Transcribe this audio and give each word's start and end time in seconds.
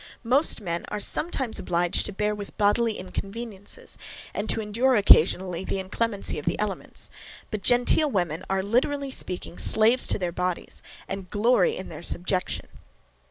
Most 0.23 0.61
men 0.61 0.83
are 0.87 0.99
sometimes 0.99 1.59
obliged 1.59 2.07
to 2.07 2.11
bear 2.11 2.33
with 2.33 2.57
bodily 2.57 2.97
inconveniences, 2.97 3.99
and 4.33 4.49
to 4.49 4.59
endure, 4.59 4.95
occasionally, 4.95 5.63
the 5.63 5.77
inclemency 5.79 6.39
of 6.39 6.45
the 6.45 6.57
elements; 6.57 7.11
but 7.51 7.61
genteel 7.61 8.09
women 8.09 8.43
are, 8.49 8.63
literally 8.63 9.11
speaking, 9.11 9.59
slaves 9.59 10.07
to 10.07 10.17
their 10.17 10.31
bodies, 10.31 10.81
and 11.07 11.29
glory 11.29 11.75
in 11.77 11.89
their 11.89 12.01
subjection. 12.01 12.67